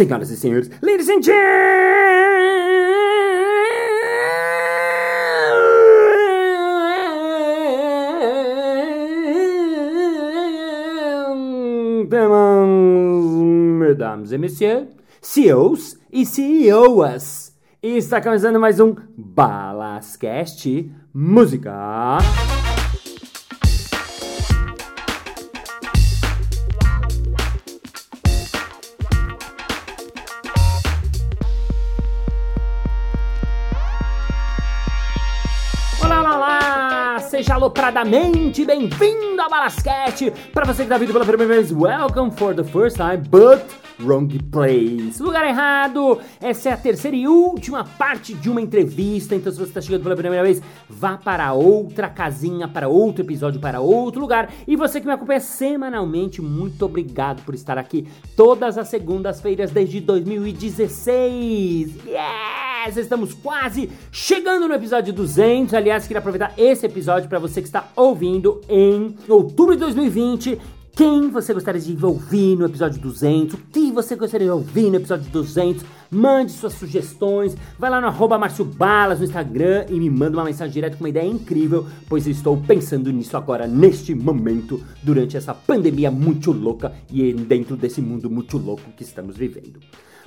[0.00, 1.22] senhoras e senhores, ladies and
[12.02, 12.78] gentlemen,
[13.78, 14.88] mesdames et messieurs,
[15.20, 17.52] CEOs e CEOs.
[17.82, 22.18] Está começando mais um Balascast Música.
[37.80, 40.30] Seja alopradamente bem-vindo ao Balasquete!
[40.52, 43.64] Para você que está vindo pela primeira vez, welcome for the first time, but
[44.00, 45.18] wrong place.
[45.22, 46.18] Lugar errado!
[46.42, 50.02] Essa é a terceira e última parte de uma entrevista, então se você está chegando
[50.02, 54.52] pela primeira vez, vá para outra casinha, para outro episódio, para outro lugar.
[54.68, 58.06] E você que me acompanha semanalmente, muito obrigado por estar aqui
[58.36, 61.94] todas as segundas-feiras desde 2016.
[62.86, 62.96] Yes!
[62.96, 65.74] Estamos quase chegando no episódio 200.
[65.74, 70.58] Aliás, queria aproveitar esse episódio para você que está ouvindo em outubro de 2020.
[70.94, 73.54] Quem você gostaria de ouvir no episódio 200?
[73.54, 75.84] O que você gostaria de ouvir no episódio 200?
[76.10, 77.56] Mande suas sugestões.
[77.78, 81.04] Vai lá no arroba Márcio Balas no Instagram e me manda uma mensagem direto com
[81.04, 86.50] uma ideia incrível, pois eu estou pensando nisso agora, neste momento, durante essa pandemia muito
[86.50, 89.80] louca e dentro desse mundo muito louco que estamos vivendo.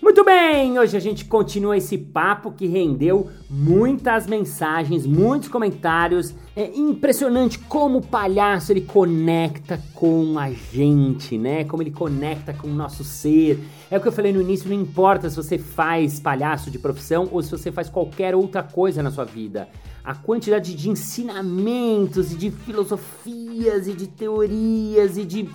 [0.03, 6.35] Muito bem, hoje a gente continua esse papo que rendeu muitas mensagens, muitos comentários.
[6.53, 11.63] É impressionante como o palhaço ele conecta com a gente, né?
[11.63, 13.63] Como ele conecta com o nosso ser.
[13.89, 17.29] É o que eu falei no início, não importa se você faz palhaço de profissão
[17.31, 19.69] ou se você faz qualquer outra coisa na sua vida.
[20.03, 25.49] A quantidade de ensinamentos e de filosofias e de teorias e de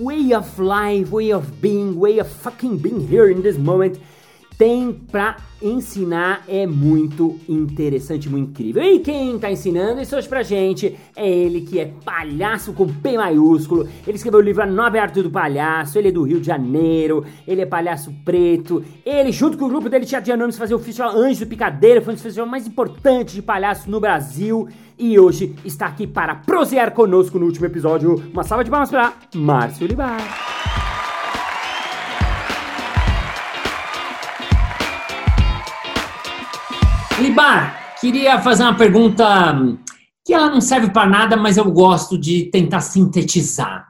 [0.00, 3.98] way of life, way of being, way of fucking being here in this moment
[4.62, 8.80] tem pra ensinar é muito interessante, muito incrível.
[8.80, 13.18] E quem tá ensinando isso hoje pra gente é ele que é palhaço com P
[13.18, 13.88] maiúsculo.
[14.06, 17.24] Ele escreveu o livro A Nova Arte do Palhaço, ele é do Rio de Janeiro,
[17.44, 18.84] ele é palhaço preto.
[19.04, 22.00] Ele, junto com o grupo dele, Teatro de Anônimos, fazia o Festival Anjo do Picadeiro,
[22.00, 24.68] foi um dos festivais mais importantes de palhaço no Brasil.
[24.96, 28.22] E hoje está aqui para prosear conosco no último episódio.
[28.32, 30.41] Uma salva de palmas para Márcio Libar.
[37.22, 39.54] Libar, queria fazer uma pergunta
[40.24, 43.86] que ela não serve para nada, mas eu gosto de tentar sintetizar.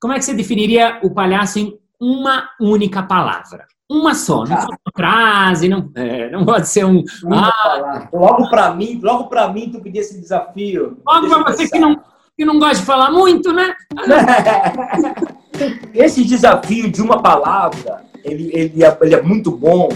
[0.00, 3.66] Como é que você definiria o palhaço em uma única palavra?
[3.88, 7.04] Uma só, não pode uma frase, não, é, não pode ser um.
[7.30, 10.98] Ah, logo para mim, logo para mim, tu pedia esse desafio.
[11.06, 12.00] Logo para você que não,
[12.36, 13.74] que não gosta de falar muito, né?
[15.94, 19.88] esse desafio de uma palavra, ele, ele, é, ele é muito bom,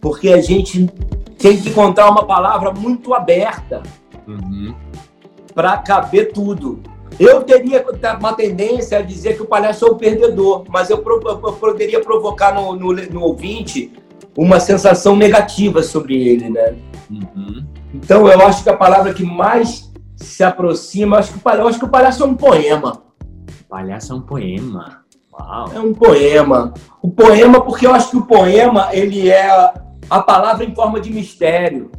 [0.00, 0.88] porque a gente
[1.40, 3.82] tem que encontrar uma palavra muito aberta
[4.28, 4.74] uhum.
[5.54, 6.80] para caber tudo.
[7.18, 7.84] Eu teria
[8.18, 12.74] uma tendência a dizer que o palhaço é o perdedor, mas eu, poderia provocar no,
[12.76, 13.92] no, no, ouvinte
[14.36, 16.76] uma sensação negativa sobre ele, né?
[17.10, 17.66] Uhum.
[17.94, 21.84] Então eu acho que a palavra que mais se aproxima, acho que, eu acho que
[21.84, 23.02] o palhaço é um poema.
[23.62, 25.00] O palhaço é um poema.
[25.32, 25.70] Uau.
[25.74, 26.74] É um poema.
[27.02, 29.72] O poema, porque eu acho que o poema ele é
[30.10, 31.90] a palavra em forma de mistério.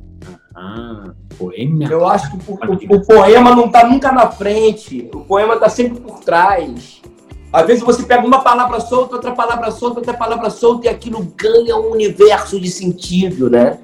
[0.53, 1.85] Ah, poema.
[1.85, 5.69] Eu acho que o, o, o poema não está nunca na frente, o poema está
[5.69, 7.01] sempre por trás.
[7.53, 11.33] Às vezes você pega uma palavra solta, outra palavra solta, outra palavra solta, e aquilo
[11.35, 13.79] ganha um universo de sentido, né?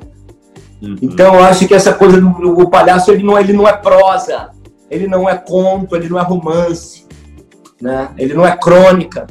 [0.82, 0.96] Uhum.
[1.02, 4.52] Então eu acho que essa coisa do, palhaço ele não, ele não é prosa,
[4.90, 7.06] ele não é conto, ele não é romance,
[7.82, 8.10] né?
[8.18, 9.28] Ele não é crônica.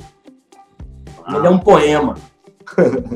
[1.25, 1.37] Ah.
[1.37, 2.15] Ele é um poema.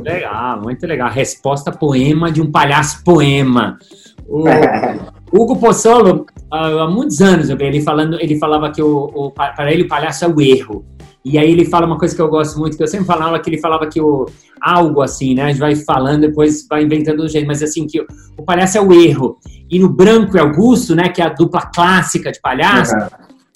[0.03, 1.10] Legal, muito legal.
[1.10, 3.78] Resposta poema de um palhaço poema.
[4.26, 4.44] O
[5.32, 9.72] Hugo Pozzolo, há muitos anos eu vi ele falando, ele falava que o, o para
[9.72, 10.84] ele o palhaço é o erro.
[11.22, 13.50] E aí ele fala uma coisa que eu gosto muito, que eu sempre falava, que
[13.50, 14.26] ele falava que o
[14.60, 15.44] algo assim, né?
[15.44, 18.06] A gente vai falando, depois vai inventando um jeito, mas assim, que o,
[18.39, 19.36] o palhaço é o erro.
[19.71, 21.10] E no branco e Augusto, né?
[21.10, 23.06] Que é a dupla clássica de palhaço, uhum.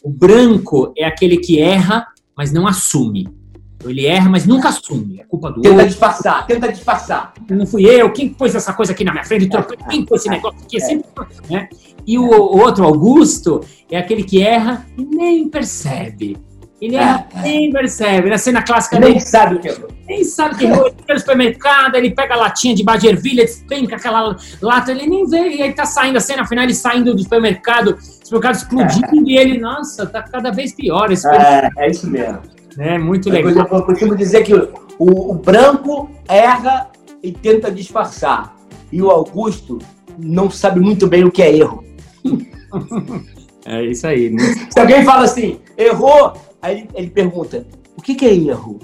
[0.05, 3.29] o branco é aquele que erra, mas não assume.
[3.91, 5.21] Ele erra, mas nunca assume.
[5.21, 5.89] É culpa do tenta outro.
[5.89, 7.33] disfarçar, tenta disfarçar.
[7.51, 9.49] Não fui eu, quem pôs essa coisa aqui na minha frente?
[9.89, 10.77] Quem pôs esse negócio aqui?
[10.77, 11.03] Assim,
[11.51, 11.69] né?
[12.07, 13.61] E o, outro, Augusto,
[13.91, 16.37] é aquele que erra e nem percebe.
[16.81, 17.43] Ele erra é.
[17.43, 18.29] nem percebe.
[18.29, 19.89] Na cena clássica nem sabe o que errou.
[20.07, 20.87] Nem sabe o que errou.
[20.87, 25.27] Ele vai no supermercado, ele pega a latinha de bagervilha, despenca aquela lata, ele nem
[25.27, 25.49] vê.
[25.49, 29.33] E aí tá saindo a cena final, ele saindo do supermercado, o supermercado explodindo, é.
[29.33, 32.54] e ele, nossa, tá cada vez pior esse É, é isso mesmo.
[32.79, 33.67] É muito legal.
[33.71, 36.91] Eu costumo dizer que o, o branco erra
[37.23, 38.57] e tenta disfarçar.
[38.93, 39.79] E o Augusto
[40.19, 41.85] não sabe muito bem o que é erro.
[43.67, 44.31] É isso aí.
[44.31, 44.43] Né?
[44.71, 47.67] Se alguém fala assim, errou, aí ele, ele pergunta,
[47.97, 48.79] o que, que, é erro?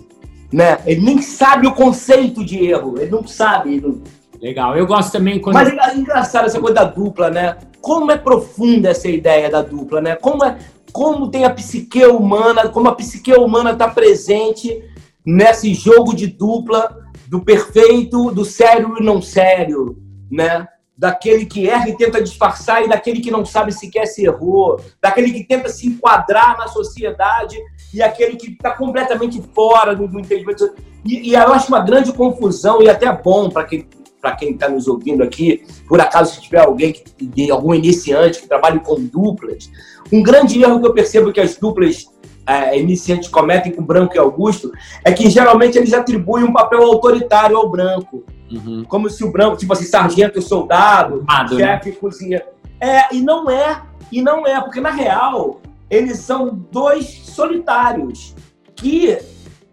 [0.52, 0.78] Né?
[0.86, 3.74] Ele nem sabe o conceito de erro, ele não sabe.
[3.74, 4.02] Ele não...
[4.40, 5.54] Legal, eu gosto também quando.
[5.54, 7.58] Mas é engraçado essa coisa da dupla, né?
[7.82, 10.16] Como é profunda essa ideia da dupla, né?
[10.16, 10.56] Como, é,
[10.92, 14.84] como tem a psique humana, como a psique humana está presente
[15.24, 16.96] nesse jogo de dupla
[17.28, 19.96] do perfeito, do sério e não sério,
[20.30, 20.66] né?
[21.00, 25.32] daquele que erra e tenta disfarçar e daquele que não sabe sequer se errou, daquele
[25.32, 27.56] que tenta se enquadrar na sociedade
[27.94, 30.74] e aquele que está completamente fora do, do entendimento.
[31.02, 33.88] E, e, eu acho uma grande confusão e até bom para quem
[34.20, 38.48] para quem está nos ouvindo aqui, por acaso se tiver alguém que, algum iniciante que
[38.48, 39.70] trabalhe com duplas,
[40.12, 42.06] um grande erro que eu percebo que as duplas
[42.46, 44.72] é, iniciantes cometem com branco e Augusto
[45.04, 48.24] é que geralmente eles atribuem um papel autoritário ao branco.
[48.50, 48.84] Uhum.
[48.84, 51.64] Como se o branco, tipo assim, sargento, soldado, Amado, né?
[51.64, 51.96] chefe, né?
[52.00, 52.42] cozinha.
[52.80, 58.34] É, e não é, e não é, porque na real eles são dois solitários
[58.74, 59.18] que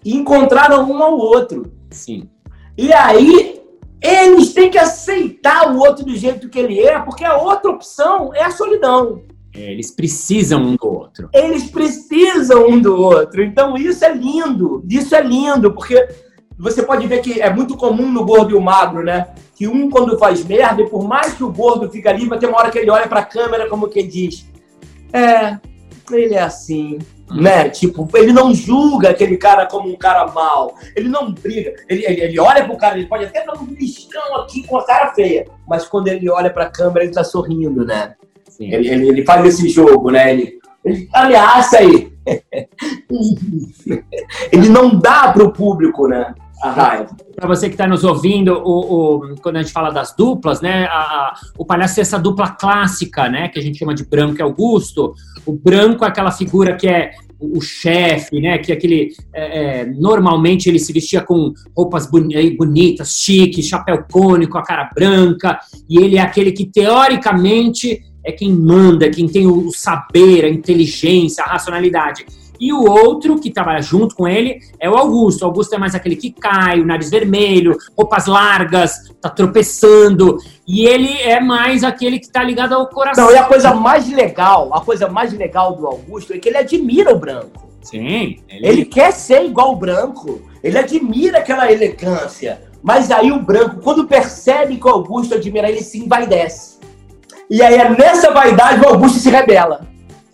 [0.06, 1.72] encontraram um ao outro.
[1.90, 2.30] Sim.
[2.78, 3.62] E aí
[4.02, 8.34] eles têm que aceitar o outro do jeito que ele é, porque a outra opção
[8.34, 9.22] é a solidão.
[9.56, 11.30] É, eles precisam um do outro.
[11.34, 13.44] Eles precisam um do outro.
[13.44, 14.84] Então isso é lindo.
[14.88, 16.08] Isso é lindo, porque
[16.58, 19.28] você pode ver que é muito comum no gordo e o magro, né?
[19.56, 22.48] Que um, quando faz merda, e por mais que o gordo fica ali, vai ter
[22.48, 24.46] uma hora que ele olha pra câmera como quem diz:
[25.12, 25.58] É,
[26.12, 27.00] ele é assim.
[27.32, 27.70] Né?
[27.70, 30.76] Tipo, ele não julga aquele cara como um cara mal.
[30.96, 31.74] Ele não briga.
[31.90, 34.86] Ele, ele, ele olha pro cara, ele pode até dar um listão aqui com a
[34.86, 35.46] cara feia.
[35.68, 38.16] Mas quando ele olha pra câmera, ele tá sorrindo, né?
[38.60, 40.32] Ele, ele, ele, faz esse jogo, né?
[40.32, 42.12] Ele, ele ameaça aí.
[44.52, 46.34] ele não dá pro público, né?
[46.60, 50.86] Para você que está nos ouvindo, o, o, quando a gente fala das duplas, né,
[50.86, 54.40] a, a, o palhaço é essa dupla clássica, né, que a gente chama de branco
[54.40, 55.14] e Augusto.
[55.46, 59.86] O branco é aquela figura que é o, chefe, né, que é aquele é, é,
[59.86, 66.18] normalmente ele se vestia com roupas bonitas, chique, chapéu cônico, a cara branca, e ele
[66.18, 72.26] é aquele que teoricamente é quem manda, quem tem o saber, a inteligência, a racionalidade.
[72.60, 75.44] E o outro que trabalha junto com ele é o Augusto.
[75.44, 80.38] O Augusto é mais aquele que cai, o nariz vermelho, roupas largas, tá tropeçando.
[80.68, 83.26] E ele é mais aquele que tá ligado ao coração.
[83.26, 86.58] Não, e a coisa mais legal, a coisa mais legal do Augusto é que ele
[86.58, 87.68] admira o branco.
[87.82, 88.40] Sim.
[88.50, 90.42] Ele, ele quer ser igual o branco.
[90.64, 92.62] Ele admira aquela elegância.
[92.84, 96.78] Mas aí o branco, quando percebe que o Augusto admira ele, se envaidece.
[97.50, 99.88] E aí é nessa vaidade que o Augusto se rebela.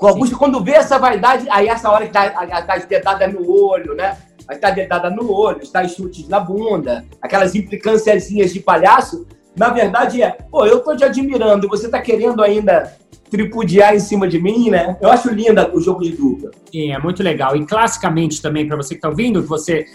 [0.03, 3.95] O Augusto, quando vê essa vaidade, aí essa hora que tá, tá dedada no olho,
[3.95, 4.17] né?
[4.45, 10.21] Vai estar dedada no olho, está chutes na bunda, aquelas implicânciazinhas de palhaço, na verdade
[10.21, 12.93] é, pô, eu tô te admirando, você tá querendo ainda
[13.31, 14.97] tripudiar em cima de mim, né?
[14.99, 16.51] Eu acho linda o jogo de dupla.
[16.69, 17.55] Sim, é muito legal.
[17.55, 19.85] E classicamente também, para você que tá ouvindo, você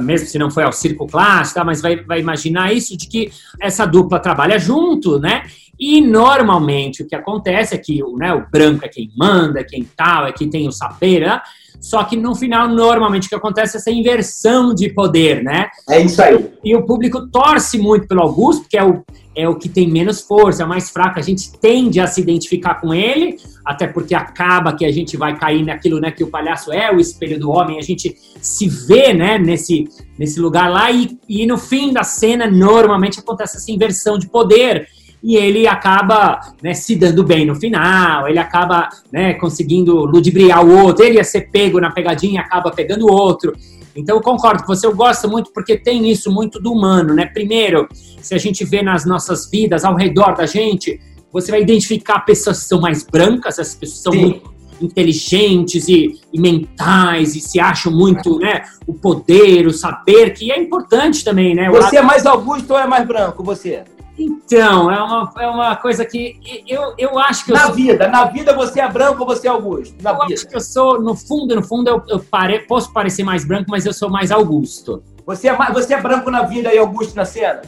[0.00, 1.64] mesmo se não foi ao circo clássico, tá?
[1.64, 5.42] mas vai, vai imaginar isso de que essa dupla trabalha junto, né?
[5.78, 9.84] E normalmente o que acontece é que né, o branco é quem manda, é quem
[9.96, 11.40] tal, é quem tem o saber, né?
[11.80, 15.68] Só que no final, normalmente, o que acontece é essa inversão de poder, né?
[15.90, 16.50] É isso aí.
[16.64, 19.04] E o público torce muito pelo Augusto, que é o,
[19.34, 21.18] é o que tem menos força, é o mais fraco.
[21.18, 25.36] A gente tende a se identificar com ele, até porque acaba que a gente vai
[25.36, 29.12] cair naquilo né, que o palhaço é o espelho do homem, a gente se vê
[29.12, 29.88] né, nesse,
[30.18, 34.86] nesse lugar lá, e, e no fim da cena, normalmente acontece essa inversão de poder
[35.24, 40.84] e ele acaba né, se dando bem no final, ele acaba né, conseguindo ludibriar o
[40.84, 43.54] outro, ele ia ser pego na pegadinha acaba pegando o outro.
[43.96, 47.26] Então eu concordo com você, eu gosto muito porque tem isso muito do humano, né?
[47.26, 47.88] Primeiro,
[48.20, 51.00] se a gente vê nas nossas vidas, ao redor da gente,
[51.32, 54.20] você vai identificar pessoas que são mais brancas, as pessoas são Sim.
[54.20, 60.50] muito inteligentes e, e, mentais e se acham muito, né, o poder, o saber, que
[60.50, 61.70] é importante também, né?
[61.70, 61.96] Você lado...
[61.96, 63.84] é mais Augusto ou é mais branco, você?
[64.16, 67.74] Então, é uma, é uma coisa que eu, eu acho que Na sou...
[67.74, 69.96] vida, na vida você é branco ou você é Augusto?
[70.00, 70.34] Na eu vida.
[70.34, 72.60] acho que eu sou, no fundo, no fundo, eu, eu pare...
[72.60, 75.02] posso parecer mais branco, mas eu sou mais Augusto.
[75.26, 77.62] Você é, você é branco na vida e Augusto na cena?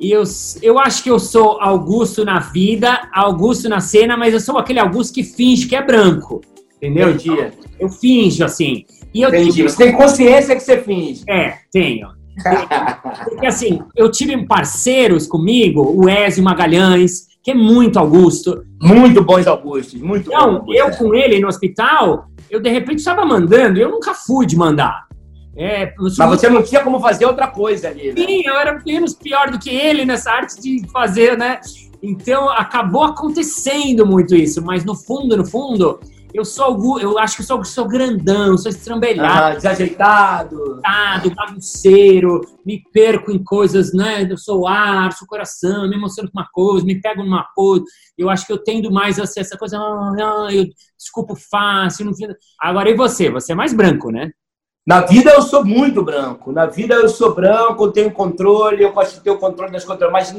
[0.00, 0.22] Eu,
[0.62, 4.78] eu acho que eu sou Augusto na vida, Augusto na cena, mas eu sou aquele
[4.78, 6.40] Augusto que finge que é branco.
[6.76, 7.16] Entendeu?
[7.24, 8.84] Eu, eu finjo, assim.
[9.12, 9.54] E eu Entendi.
[9.54, 9.68] Tenho...
[9.68, 11.24] Você tem consciência que você finge.
[11.28, 12.17] É, tenho.
[13.24, 18.64] Porque assim, eu tive parceiros comigo, o Ezio Magalhães, que é muito Augusto.
[18.80, 20.96] Muito bons Augustos, muito Então, eu é.
[20.96, 25.06] com ele no hospital, eu de repente estava mandando, eu nunca fui de mandar.
[25.56, 28.14] É, Mas você não tinha como fazer outra coisa ali, né?
[28.16, 31.58] Sim, eu era menos pior do que ele nessa arte de fazer, né?
[32.00, 35.98] Então acabou acontecendo muito isso, mas no fundo, no fundo,
[36.32, 39.44] eu sou eu acho que eu sou, sou grandão, sou estrambelhado.
[39.44, 40.80] Ah, desajeitado.
[41.34, 44.26] bagunceiro, me perco em coisas, né?
[44.30, 47.84] Eu sou ar, sou coração, me emociono com uma coisa, me pego numa coisa.
[48.16, 50.66] Eu acho que eu tendo mais assim, essa coisa, ah, eu
[50.98, 52.04] desculpo fácil.
[52.04, 52.12] Não...
[52.60, 53.30] Agora, e você?
[53.30, 54.30] Você é mais branco, né?
[54.86, 56.52] Na vida eu sou muito branco.
[56.52, 59.84] Na vida eu sou branco, eu tenho controle, eu gosto de ter o controle das
[59.84, 60.34] coisas, mas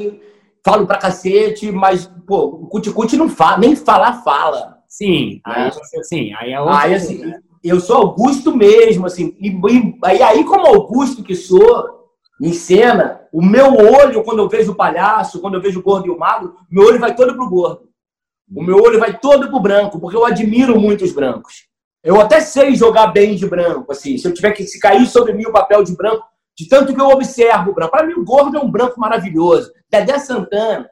[0.64, 4.79] falo pra cacete, mas, pô, o cuticute não fala, nem falar fala.
[4.90, 5.70] Sim, aí, né?
[6.02, 6.74] sim, aí é outro.
[6.74, 7.40] Aí, assim, né?
[7.62, 12.00] eu sou Augusto mesmo, assim, e, e aí, como Augusto que sou,
[12.42, 16.08] em cena, o meu olho, quando eu vejo o palhaço, quando eu vejo o gordo
[16.08, 17.88] e o magro, meu olho vai todo pro gordo.
[18.52, 21.68] O meu olho vai todo pro branco, porque eu admiro muito os brancos.
[22.02, 24.18] Eu até sei jogar bem de branco, assim.
[24.18, 26.24] Se eu tiver que se cair sobre mim o papel de branco,
[26.58, 27.92] de tanto que eu observo o branco.
[27.92, 29.70] Para mim, o gordo é um branco maravilhoso.
[29.88, 30.88] Dedé Santana.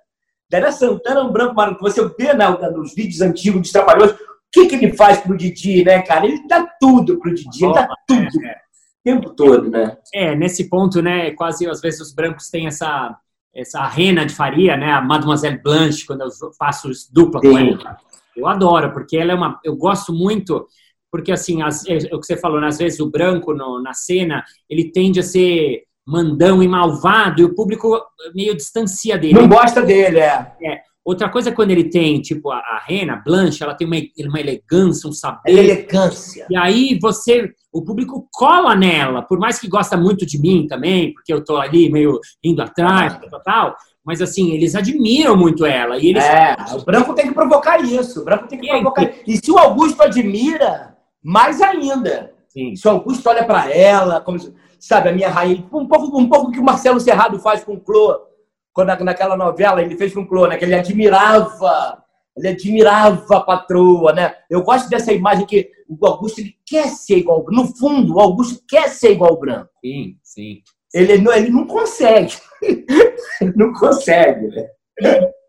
[0.51, 1.95] Dedé Santana é um branco maravilhoso.
[1.95, 4.17] Você vê né, nos vídeos antigos dos Trapalhões, o
[4.51, 6.27] que, que ele faz pro Didi, né, cara?
[6.27, 8.45] Ele dá tudo pro Didi, ele dá tudo.
[8.45, 8.53] É, é.
[8.53, 9.97] O tempo todo, né?
[10.15, 13.17] É, nesse ponto, né, quase às vezes os brancos têm essa,
[13.55, 17.51] essa rena de faria, né, a Mademoiselle Blanche, quando eu faço dupla Sim.
[17.51, 17.99] com ela.
[18.37, 19.61] Eu adoro, porque ela é uma.
[19.65, 20.67] Eu gosto muito
[21.11, 23.95] porque assim, as, é, o que você falou, né, às vezes o branco no, na
[23.95, 28.01] cena, ele tende a ser mandão e malvado, e o público
[28.35, 29.35] meio distancia dele.
[29.35, 30.53] Não gosta dele, é.
[30.63, 30.81] é.
[31.05, 33.97] Outra coisa é quando ele tem, tipo, a, a Rena, Blanche, ela tem uma,
[34.29, 35.51] uma elegância, um saber.
[35.51, 36.47] É elegância.
[36.51, 41.13] E aí você, o público cola nela, por mais que gosta muito de mim também,
[41.13, 43.29] porque eu tô ali meio indo atrás, ah.
[43.31, 45.99] tal, tal, mas assim, eles admiram muito ela.
[45.99, 46.25] E eles...
[46.25, 49.37] É, o branco tem que provocar isso, o branco tem que e provocar aí, E
[49.37, 52.33] se o Augusto admira, mais ainda.
[52.49, 52.75] Sim.
[52.75, 54.39] Se o Augusto olha para ela, como
[54.79, 57.81] sabe, a minha rainha, um pouco, um pouco que o Marcelo Serrado faz com o
[57.81, 58.19] Clô,
[58.73, 62.03] quando naquela novela ele fez com o Clô, né, que ele admirava,
[62.37, 64.35] ele admirava a patroa, né?
[64.49, 68.63] Eu gosto dessa imagem que o Augusto ele quer ser igual, no fundo, o Augusto
[68.69, 69.71] quer ser igual ao branco.
[69.85, 70.63] Sim, sim.
[70.95, 72.35] Ele não, ele não consegue.
[73.57, 74.69] não consegue, né?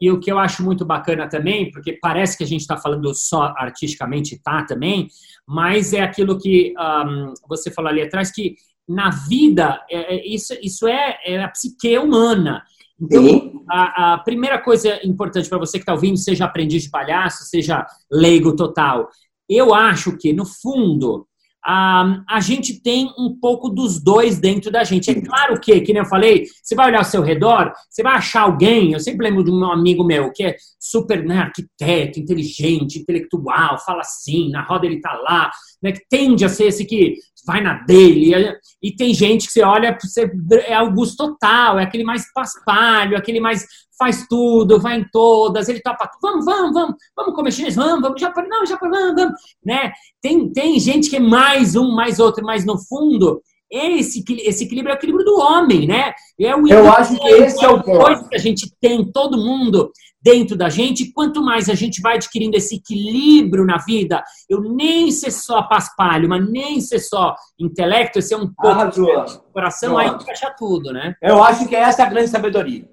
[0.02, 3.14] E o que eu acho muito bacana também, porque parece que a gente está falando
[3.14, 5.08] só artisticamente, tá também,
[5.46, 8.56] mas é aquilo que um, você falou ali atrás, que
[8.90, 12.64] na vida, é, é, isso, isso é, é, a psique humana.
[13.00, 17.46] Então, a, a primeira coisa importante para você que está ouvindo, seja aprendiz de palhaço,
[17.46, 19.08] seja leigo total,
[19.48, 21.28] eu acho que, no fundo,
[21.66, 25.12] a, a gente tem um pouco dos dois dentro da gente.
[25.12, 28.14] É claro que, que nem eu falei, você vai olhar ao seu redor, você vai
[28.14, 28.94] achar alguém.
[28.94, 34.02] Eu sempre lembro de um amigo meu que é super né, arquiteto, inteligente, intelectual, fala
[34.02, 37.16] assim, na roda ele tá lá, né, que tende a ser esse que
[37.46, 38.56] vai na dele.
[38.82, 40.32] E tem gente que você olha, você,
[40.66, 43.66] é Augusto total, é aquele mais paspalho, aquele mais
[44.00, 48.22] faz tudo, vai em todas, ele topa, vamos, vamos, vamos, vamos comer chinês, vamos, vamos,
[48.22, 49.92] já, não, já, vamos, vamos, né?
[50.22, 53.42] Tem, tem gente que é mais um, mais outro, mas no fundo,
[53.72, 56.14] esse, esse equilíbrio é o equilíbrio do homem, né?
[56.40, 58.30] É o Eu acho que esse é o ponto.
[58.30, 62.58] que a gente tem, todo mundo dentro da gente, quanto mais a gente vai adquirindo
[62.58, 68.36] esse equilíbrio na vida, eu nem ser só paspalho, mas nem ser só intelecto, ser
[68.36, 69.02] um pouco ah, de
[69.54, 71.16] coração, aí encaixa tudo, né?
[71.22, 72.90] Eu acho que essa é a grande sabedoria.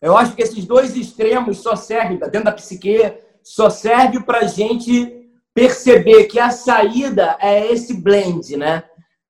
[0.00, 4.46] Eu acho que esses dois extremos só servem, dentro da psique, só serve para a
[4.46, 8.84] gente perceber que a saída é esse blend, né?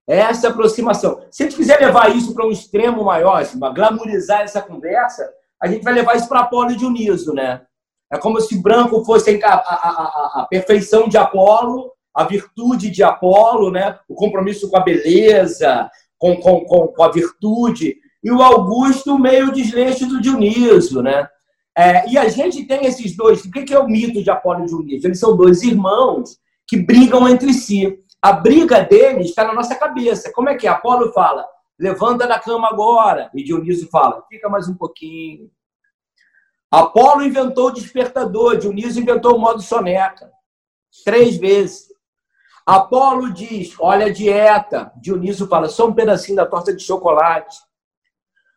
[0.09, 1.21] É essa aproximação.
[1.31, 5.29] Se a gente quiser levar isso para um extremo maior, assim, glamorizar essa conversa,
[5.61, 7.63] a gente vai levar isso para Apolo e Dioniso, né?
[8.13, 13.03] É como se branco fosse a, a, a, a, perfeição de Apolo, a virtude de
[13.03, 13.99] Apolo, né?
[14.09, 17.97] O compromisso com a beleza, com, com, com, com a virtude
[18.27, 21.29] e o Augusto meio desleixo do Dionísio, né?
[21.79, 23.45] É, e a gente tem esses dois.
[23.45, 25.07] O que é o mito de Apolo e Dionísio?
[25.07, 26.37] Eles são dois irmãos
[26.67, 27.99] que brigam entre si.
[28.23, 30.33] A briga deles está na nossa cabeça.
[30.33, 30.71] Como é que é?
[30.71, 31.47] Apolo fala,
[31.79, 33.31] levanta da cama agora.
[33.35, 35.51] E Dionísio fala, fica mais um pouquinho.
[36.71, 40.31] Apolo inventou o despertador, Dionísio inventou o modo soneca.
[41.05, 41.87] Três vezes.
[42.65, 44.93] Apolo diz, olha a dieta.
[44.97, 47.57] Dionísio fala, só um pedacinho da torta de chocolate.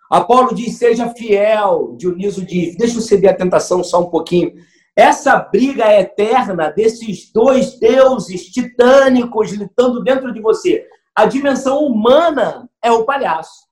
[0.10, 1.96] Apolo diz: seja fiel.
[1.96, 4.54] Dioniso diz: deixa eu ceder a tentação só um pouquinho.
[5.00, 10.86] Essa briga é eterna desses dois deuses titânicos lutando dentro de você.
[11.15, 13.65] A dimensão humana é o palhaço.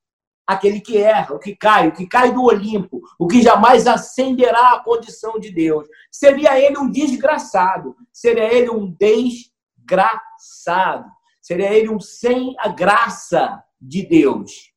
[0.47, 4.75] Aquele que erra, o que cai, o que cai do Olimpo, o que jamais ascenderá
[4.75, 5.85] à condição de Deus.
[6.09, 11.11] Seria ele um desgraçado, seria ele um desgraçado.
[11.41, 14.71] seria ele um sem a graça de Deus.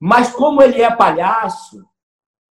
[0.00, 1.86] Mas como ele é palhaço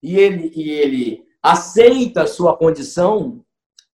[0.01, 3.41] e ele, e ele aceita a sua condição,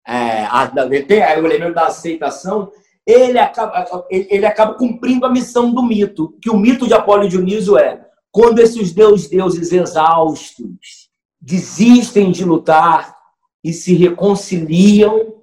[0.06, 0.66] é, a,
[1.06, 2.70] tem o elemento da aceitação,
[3.06, 7.24] ele acaba, ele, ele acaba cumprindo a missão do mito, que o mito de Apolo
[7.24, 11.08] e Dionísio é quando esses deus, deuses exaustos
[11.40, 13.14] desistem de lutar
[13.62, 15.34] e se reconciliam,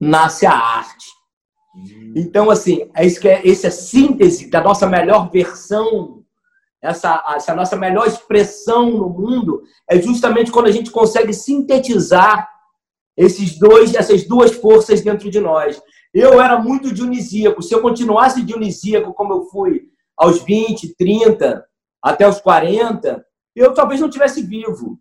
[0.00, 1.06] nasce a arte.
[2.16, 6.19] Então, assim, é isso que é, essa é a síntese da nossa melhor versão,
[6.82, 12.48] essa, essa nossa melhor expressão no mundo, é justamente quando a gente consegue sintetizar
[13.16, 15.80] esses dois, essas duas forças dentro de nós.
[16.12, 17.62] Eu era muito dionisíaco.
[17.62, 19.82] Se eu continuasse dionisíaco como eu fui
[20.16, 21.64] aos 20, 30,
[22.02, 24.98] até os 40, eu talvez não tivesse vivo.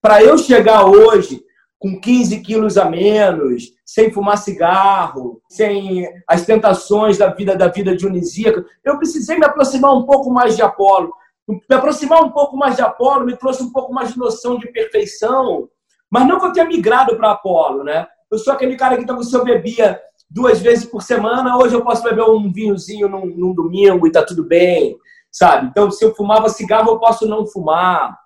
[0.00, 1.42] Para eu chegar hoje
[1.78, 7.96] com 15 quilos a menos, sem fumar cigarro, sem as tentações da vida da vida
[7.96, 11.12] dionisíaca, eu precisei me aproximar um pouco mais de Apolo.
[11.48, 14.66] Me aproximar um pouco mais de Apolo me trouxe um pouco mais de noção de
[14.72, 15.68] perfeição,
[16.10, 18.06] mas não que eu tenha migrado para Apolo, né?
[18.30, 21.84] Eu sou aquele cara que então, se eu bebia duas vezes por semana, hoje eu
[21.84, 24.96] posso beber um vinhozinho num, num domingo e tá tudo bem,
[25.30, 25.68] sabe?
[25.68, 28.18] Então, se eu fumava cigarro, eu posso não fumar.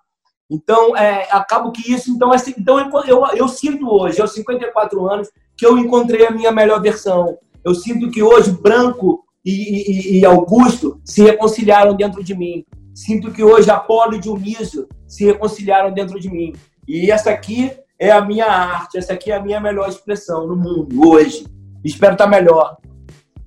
[0.51, 2.11] Então, é, acabo que isso.
[2.11, 2.77] Então, assim, então
[3.07, 7.37] eu, eu, sinto hoje, aos 54 anos, que eu encontrei a minha melhor versão.
[7.63, 12.65] Eu sinto que hoje Branco e, e, e Augusto se reconciliaram dentro de mim.
[12.93, 16.53] Sinto que hoje Apolo e Dionísio se reconciliaram dentro de mim.
[16.85, 20.57] E essa aqui é a minha arte, essa aqui é a minha melhor expressão no
[20.57, 21.45] mundo hoje.
[21.81, 22.75] Espero estar melhor.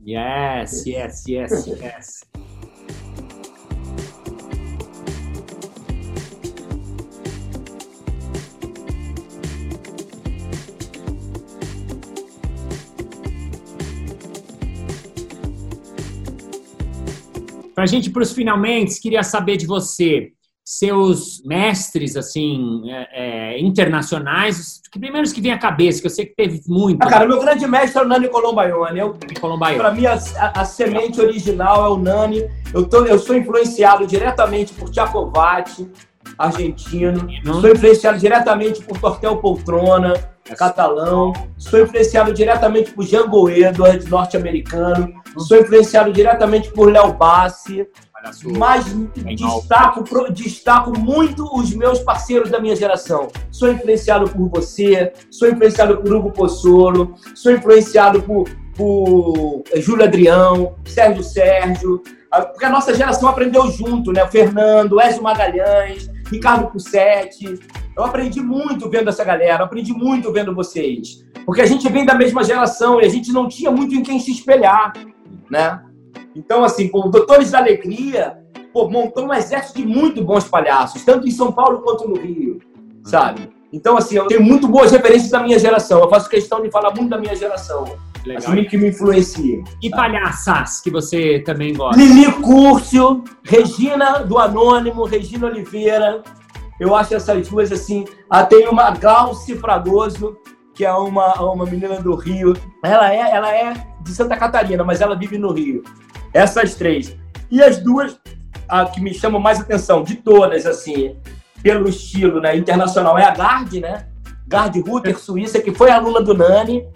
[0.07, 2.34] Yes, yes, yes, yes.
[17.75, 20.33] Para a gente, para os finalmente, queria saber de você
[20.65, 26.25] seus mestres, assim, é, é, internacionais, que primeiros que vem à cabeça, que eu sei
[26.25, 27.03] que teve muito.
[27.03, 29.01] Ah, cara, meu grande mestre é o Nani Colombaione.
[29.77, 32.49] Para mim, a, a, a, semente original é o Nani.
[32.73, 35.87] Eu, tô, eu sou influenciado diretamente por Tchacovati,
[36.39, 37.29] argentino.
[37.61, 40.15] Sou influenciado diretamente por Tortel Poltrona,
[40.57, 41.33] catalão.
[41.57, 45.13] Sou influenciado diretamente por Django Edwards, norte-americano.
[45.39, 47.87] Sou influenciado diretamente por Léo Bassi,
[48.57, 48.85] mas
[49.37, 53.29] destaco, destaco muito os meus parceiros da minha geração.
[53.51, 60.05] Sou influenciado por você, sou influenciado por Hugo Pozzolo, sou influenciado por, por eh, Júlio
[60.05, 64.27] Adrião, Sérgio Sérgio, porque a nossa geração aprendeu junto, né?
[64.27, 67.59] Fernando, Ezio Magalhães, Ricardo Pussetti.
[67.97, 71.25] Eu aprendi muito vendo essa galera, aprendi muito vendo vocês.
[71.45, 74.19] Porque a gente vem da mesma geração e a gente não tinha muito em quem
[74.19, 74.93] se espelhar,
[75.51, 75.83] né?
[76.35, 78.39] Então, assim, como Doutores da Alegria,
[78.73, 82.59] pô, montou um exército de muito bons palhaços, tanto em São Paulo quanto no Rio,
[83.05, 83.49] sabe?
[83.73, 86.01] Então, assim, eu tenho muito boas referências da minha geração.
[86.01, 87.85] Eu faço questão de falar muito da minha geração.
[88.25, 88.43] Legal.
[88.43, 89.63] Assumir que me influencia.
[89.83, 90.03] E sabe?
[90.03, 92.01] palhaças que você também gosta?
[92.01, 96.23] Lili Curcio, Regina do Anônimo, Regina Oliveira.
[96.81, 98.05] Eu acho essas duas, assim.
[98.29, 100.37] Ah, tem uma Glauce Fragoso,
[100.75, 102.55] que é uma, uma menina do Rio.
[102.83, 105.83] Ela é, ela é de Santa Catarina, mas ela vive no Rio.
[106.33, 107.17] Essas três.
[107.51, 108.19] E as duas
[108.69, 111.17] a que me chamam mais atenção, de todas, assim,
[111.63, 114.07] pelo estilo né, internacional, é a Gard, né?
[114.47, 116.87] Gard Ruther, Suíça, que foi aluna do Nani.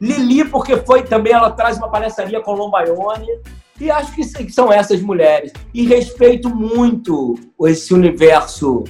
[0.00, 3.28] Lili, porque foi também, ela traz uma palhaçaria com Lombaione.
[3.80, 5.52] E acho que são essas mulheres.
[5.72, 8.84] E respeito muito esse universo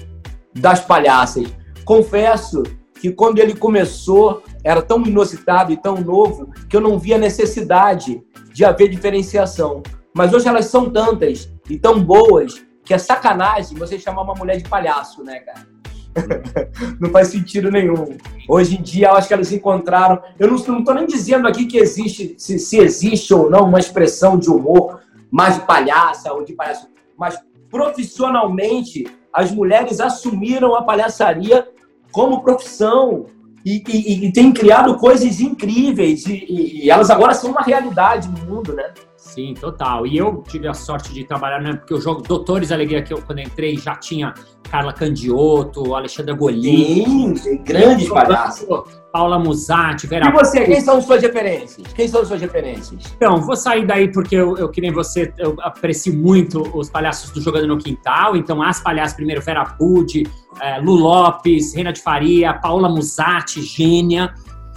[0.55, 1.49] das palhaças.
[1.85, 2.63] Confesso
[3.01, 8.23] que quando ele começou, era tão inusitado e tão novo que eu não via necessidade
[8.53, 9.83] de haver diferenciação.
[10.15, 14.59] Mas hoje elas são tantas e tão boas que é sacanagem você chamar uma mulher
[14.59, 15.74] de palhaço, né, cara?
[17.01, 18.17] não faz sentido nenhum.
[18.49, 20.23] Hoje em dia, eu acho que elas encontraram.
[20.39, 24.39] Eu não estou nem dizendo aqui que existe, se, se, existe ou não uma expressão
[24.39, 25.01] de humor
[25.31, 27.39] mais palhaça ou de palhaço, mas
[27.71, 31.67] profissionalmente as mulheres assumiram a palhaçaria
[32.13, 33.27] como profissão
[33.65, 36.45] e, e, e têm criado coisas incríveis e,
[36.85, 38.93] e, elas agora são uma realidade no mundo, né?
[39.25, 40.07] Sim, total.
[40.07, 41.73] E eu tive a sorte de trabalhar, né?
[41.75, 44.35] Porque o jogo Doutores Alegria, que eu quando entrei, já tinha
[44.71, 47.35] Carla Candioto, Alexandra Golim.
[47.35, 48.69] Sim, grandes palhaços.
[49.11, 51.93] Paula Musatti, Vera E você, quem são suas referências?
[51.95, 53.15] Quem são suas referências?
[53.17, 57.31] Então, vou sair daí porque eu, eu que nem você, eu aprecio muito os palhaços
[57.31, 58.37] do Jogando no Quintal.
[58.37, 60.25] Então, as palhaças, primeiro, Vera Pude,
[60.61, 64.35] é, Lu Lopes, Reina de Faria, Paula Musatti, Gênia.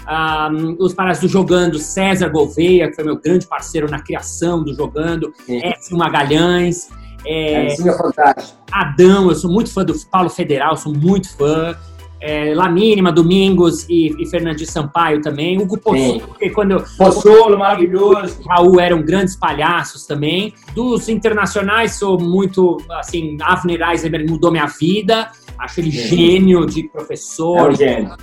[0.07, 4.73] Um, os palhaços do Jogando, César Gouveia, que foi meu grande parceiro na criação do
[4.73, 6.89] Jogando, Edson Magalhães.
[7.25, 8.57] É, é, fantástico.
[8.71, 11.75] Adão, eu sou muito fã do Paulo Federal, sou muito fã
[12.19, 15.59] é, La Mínima, Domingos e, e Fernandinho Sampaio também.
[15.59, 18.41] Hugo Pozzolo, porque quando Pozzolo, maravilhoso.
[18.47, 20.53] Raul eram grandes palhaços também.
[20.73, 25.29] Dos internacionais, sou muito, assim, Avner Eisenberg mudou minha vida.
[25.59, 26.15] Acho ele Sim.
[26.15, 28.15] gênio de professor, é um gênio.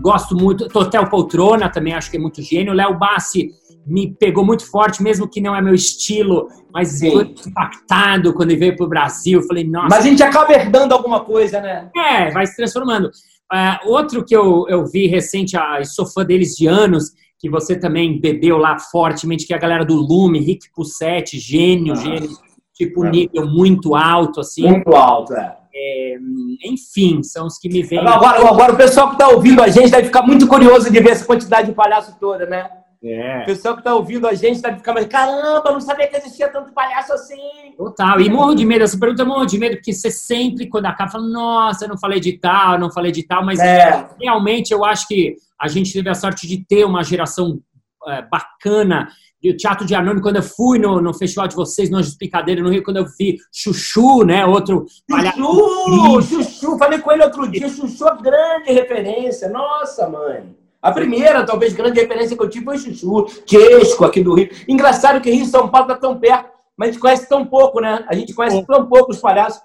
[0.00, 0.68] Gosto muito.
[0.68, 2.72] Totel Poltrona também acho que é muito gênio.
[2.72, 3.50] Léo Bassi
[3.86, 8.60] me pegou muito forte, mesmo que não é meu estilo, mas foi impactado quando ele
[8.60, 9.42] veio para o Brasil.
[9.42, 9.88] Falei, nossa.
[9.90, 11.90] Mas a gente acaba herdando alguma coisa, né?
[11.96, 13.10] É, vai se transformando.
[13.50, 17.78] Uh, outro que eu, eu vi recente, uh, sou fã deles de anos, que você
[17.78, 22.30] também bebeu lá fortemente, que é a galera do Lume, Rick Pussetti, gênio, ah, gênio,
[22.74, 23.10] tipo é.
[23.10, 24.68] nível muito alto, assim.
[24.68, 25.56] Muito alto, é.
[25.78, 26.18] É.
[26.64, 28.00] enfim, são os que me vêm.
[28.00, 31.10] Agora, agora o pessoal que está ouvindo a gente deve ficar muito curioso de ver
[31.10, 32.68] essa quantidade de palhaço toda, né?
[33.02, 33.42] É.
[33.42, 36.48] O pessoal que está ouvindo a gente deve ficar mais, caramba, não sabia que existia
[36.48, 37.38] tanto palhaço assim.
[37.76, 38.20] Total.
[38.20, 41.12] E morro de medo, essa pergunta é morro de medo, porque você sempre, quando acaba,
[41.12, 44.08] fala, nossa, eu não falei de tal, não falei de tal, mas é.
[44.20, 47.60] realmente eu acho que a gente teve a sorte de ter uma geração
[48.08, 49.08] é, bacana.
[49.42, 52.16] E o Teatro de Anônimo, quando eu fui no, no festival de vocês, no Anjos
[52.16, 54.44] Picadeiro, no Rio, quando eu vi Chuchu, né?
[54.44, 56.22] Outro Chuchu!
[56.22, 56.78] Chuchu!
[56.78, 59.48] Falei com ele outro dia, Chuchu é grande referência.
[59.48, 60.56] Nossa, mãe!
[60.82, 64.50] A primeira, talvez, grande referência que eu tive foi Chuchu, Quesco, aqui do Rio.
[64.66, 67.80] Engraçado que Rio e São Paulo está tão perto, mas a gente conhece tão pouco,
[67.80, 68.04] né?
[68.08, 69.60] A gente conhece tão pouco os palhaços.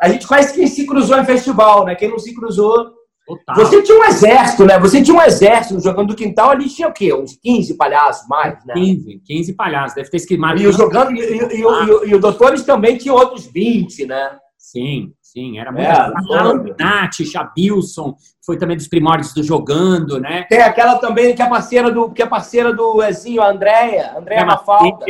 [0.00, 1.94] A gente conhece quem se cruzou em festival, né?
[1.94, 2.92] Quem não se cruzou.
[3.26, 3.54] Total.
[3.54, 4.78] Você tinha um exército, né?
[4.78, 7.14] Você tinha um exército jogando do quintal ali, tinha o quê?
[7.14, 8.74] Uns 15 palhaços mais, né?
[8.74, 10.60] 15, 15 palhaços, deve ter esquemado.
[10.60, 14.38] E, o jogando, e, e, e, o, e o Doutores também tinha outros 20, né?
[14.58, 15.86] Sim, sim, era muito.
[15.86, 20.44] É, Nath, Chabilson, foi também dos primórdios do Jogando, né?
[20.48, 24.46] Tem aquela também que é parceira do, que é parceira do Ezinho, a Andréia, Andréia
[24.46, 25.04] Mafalda.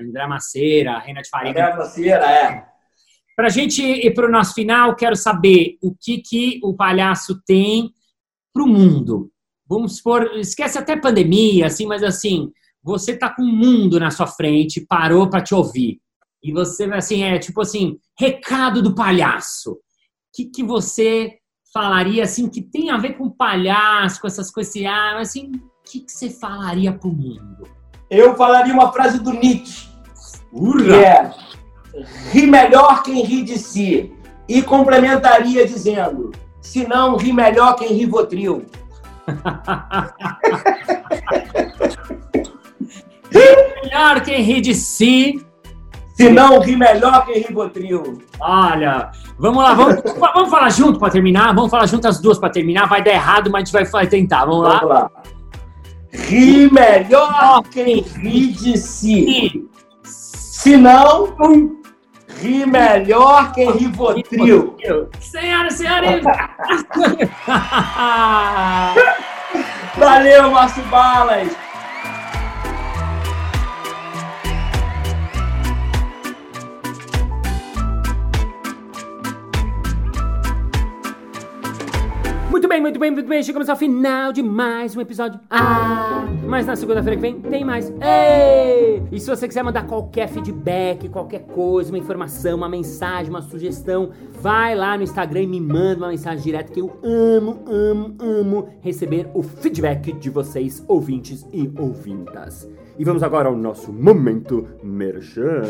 [0.00, 1.50] Andréia Maceira, Reina de Faria.
[1.50, 2.73] Andréia Maceira, é.
[3.36, 7.40] Para a gente ir para o nosso final, quero saber o que, que o palhaço
[7.46, 7.90] tem
[8.52, 9.30] para o mundo.
[9.68, 12.50] Vamos supor, esquece até pandemia, assim, mas assim,
[12.82, 15.98] você está com o mundo na sua frente, parou para te ouvir.
[16.42, 19.72] E você, assim, é tipo assim, recado do palhaço.
[19.72, 19.78] O
[20.34, 21.38] que, que você
[21.72, 25.90] falaria, assim, que tem a ver com palhaço, com essas coisas, assim, ah, assim, o
[25.90, 27.66] que, que você falaria pro mundo?
[28.10, 29.88] Eu falaria uma frase do Nietzsche.
[30.52, 30.96] Urra.
[30.96, 31.33] É,
[32.32, 34.12] ri melhor quem ri de si.
[34.48, 36.30] E complementaria dizendo,
[36.60, 38.66] se não, ri melhor quem ri Votril.
[43.82, 45.42] melhor quem ri de si
[46.14, 48.22] se não, ri melhor que Rivotril.
[48.38, 51.52] Olha, vamos lá, vamos, vamos falar junto para terminar?
[51.52, 52.88] Vamos falar junto as duas para terminar.
[52.88, 54.44] Vai dar errado, mas a gente vai tentar.
[54.44, 54.78] Vamos lá?
[54.78, 55.10] Vamos lá.
[56.12, 59.68] Ri melhor quem ri de si.
[60.04, 61.34] Se não,
[62.40, 64.76] ri melhor quem Rivotril.
[65.20, 66.20] Senhora, senhora.
[69.96, 71.56] Valeu, Márcio Balas.
[82.74, 83.40] Bem, muito bem, muito bem.
[83.40, 85.38] Chegamos ao final de mais um episódio.
[85.48, 86.24] Ah!
[86.44, 87.88] Mas na segunda-feira que vem tem mais.
[88.00, 89.00] Ei!
[89.12, 94.10] E se você quiser mandar qualquer feedback, qualquer coisa, uma informação, uma mensagem, uma sugestão,
[94.40, 98.68] vai lá no Instagram e me manda uma mensagem direta que eu amo, amo, amo
[98.80, 102.68] receber o feedback de vocês, ouvintes e ouvintas.
[102.98, 105.62] E vamos agora ao nosso momento merchan.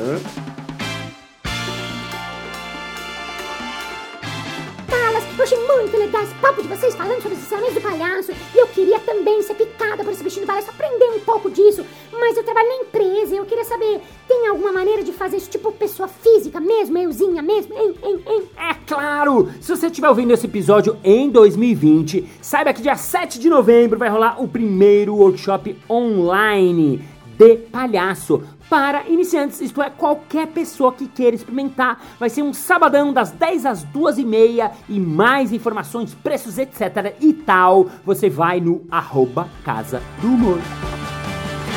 [6.44, 8.32] Papo de vocês falando sobre os ensinamentos do palhaço.
[8.54, 11.82] E eu queria também ser picada por esse bichinho do palhaço, aprender um pouco disso.
[12.12, 15.48] Mas eu trabalho na empresa e eu queria saber, tem alguma maneira de fazer isso
[15.48, 17.74] tipo pessoa física mesmo, euzinha mesmo?
[17.74, 18.42] Hein, hein, hein?
[18.58, 19.50] É claro!
[19.58, 24.10] Se você estiver ouvindo esse episódio em 2020, saiba que dia 7 de novembro vai
[24.10, 31.36] rolar o primeiro workshop online de palhaço para iniciantes, isto é, qualquer pessoa que queira
[31.36, 32.00] experimentar.
[32.18, 37.14] Vai ser um sabadão das 10 às 2 e meia e mais informações, preços, etc
[37.20, 41.03] e tal, você vai no arroba Casa do Humor.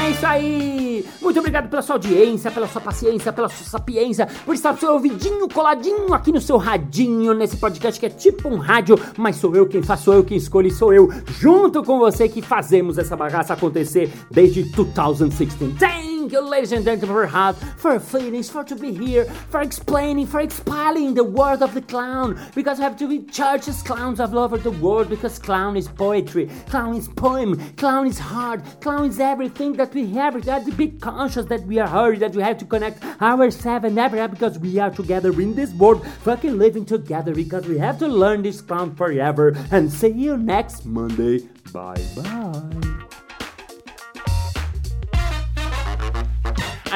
[0.08, 1.06] É isso aí!
[1.22, 4.94] Muito obrigado pela sua audiência, pela sua paciência, pela sua sapiência, por estar com seu
[4.94, 9.54] ouvidinho coladinho aqui no seu radinho, nesse podcast que é tipo um rádio, mas sou
[9.54, 11.10] eu quem faço, sou eu quem escolhe, sou eu,
[11.42, 16.17] junto com você que fazemos essa bagaça acontecer desde 2016.
[16.28, 20.28] Thank you, ladies and gentlemen, for heart, for feelings, for to be here, for explaining,
[20.28, 22.38] for expiling the word of the clown.
[22.54, 25.10] Because I have to be churches, clowns all over the world.
[25.10, 30.12] Because clown is poetry, clown is poem, clown is heart, clown is everything that we
[30.16, 30.36] have.
[30.36, 33.98] We to be conscious that we are hurried, that we have to connect ourselves and
[33.98, 37.34] everything because we are together in this world, fucking living together.
[37.34, 39.56] Because we have to learn this clown forever.
[39.72, 41.48] And see you next Monday.
[41.72, 43.07] Bye bye.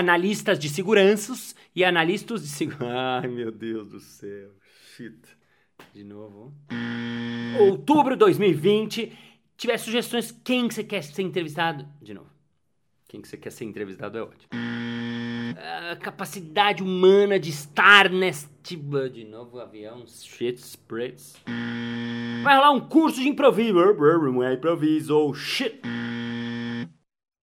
[0.02, 3.22] Analistas de seguranças e analistas de segurança.
[3.24, 4.50] Ai, meu Deus do céu.
[4.96, 5.20] Shit.
[5.94, 6.54] De novo.
[7.60, 9.18] Outubro de 2020.
[9.56, 11.88] Tiver sugestões, quem que você quer ser entrevistado?
[12.02, 12.30] De novo.
[13.08, 14.50] Quem que você quer ser entrevistado é ótimo.
[15.92, 18.76] A capacidade humana de estar neste...
[19.12, 21.36] De novo, avião, shit, spritz.
[22.44, 23.78] Vai rolar um curso de improviso.
[24.54, 25.82] Improviso, shit.